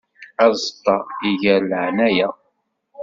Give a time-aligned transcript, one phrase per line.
[0.45, 0.95] Aẓeṭṭa
[1.29, 2.29] iggar laɛnaya.